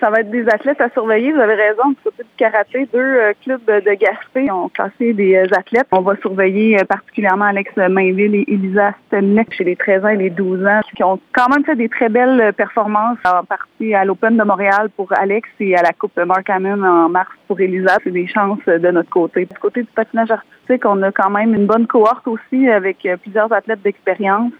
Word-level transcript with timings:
Ça 0.00 0.10
va 0.10 0.20
être 0.20 0.30
des 0.30 0.48
athlètes 0.48 0.80
à 0.80 0.88
surveiller. 0.90 1.32
Vous 1.32 1.40
avez 1.40 1.54
raison. 1.54 1.90
Du 1.90 1.96
côté 2.02 2.22
du 2.22 2.28
karaté, 2.36 2.88
deux 2.92 2.98
euh, 2.98 3.32
clubs 3.42 3.64
de 3.64 3.94
Gaspé 3.94 4.50
ont 4.50 4.68
classé 4.68 5.12
des 5.12 5.36
euh, 5.36 5.46
athlètes. 5.56 5.86
On 5.90 6.00
va 6.00 6.16
surveiller 6.16 6.78
euh, 6.80 6.84
particulièrement 6.84 7.46
Alex 7.46 7.74
Mainville 7.76 8.34
et 8.34 8.44
Elisa 8.48 8.94
Stemnick 9.06 9.52
chez 9.54 9.64
les 9.64 9.76
13 9.76 10.04
ans 10.04 10.08
et 10.08 10.16
les 10.16 10.30
12 10.30 10.64
ans 10.64 10.80
qui 10.94 11.02
ont 11.02 11.18
quand 11.32 11.48
même 11.48 11.64
fait 11.64 11.76
des 11.76 11.88
très 11.88 12.08
belles 12.08 12.52
performances 12.54 13.18
en 13.24 13.44
partie 13.44 13.94
à 13.94 14.04
l'Open 14.04 14.36
de 14.36 14.44
Montréal 14.44 14.88
pour 14.96 15.12
Alex 15.12 15.48
et 15.60 15.76
à 15.76 15.82
la 15.82 15.92
Coupe 15.92 16.16
Mark 16.16 16.48
Hammond 16.48 16.82
en 16.82 17.08
mars 17.08 17.30
pour 17.48 17.60
Elisa. 17.60 17.98
C'est 18.04 18.10
des 18.10 18.26
chances 18.26 18.64
de 18.66 18.90
notre 18.90 19.10
côté. 19.10 19.46
Du 19.46 19.58
côté 19.58 19.82
du 19.82 19.88
patinage 19.94 20.30
artistique, 20.30 20.84
on 20.84 21.02
a 21.02 21.12
quand 21.12 21.30
même 21.30 21.54
une 21.54 21.66
bonne 21.66 21.86
cohorte 21.86 22.26
aussi 22.28 22.68
avec 22.68 23.06
plusieurs 23.22 23.52
athlètes 23.52 23.82
d'expérience. 23.82 24.52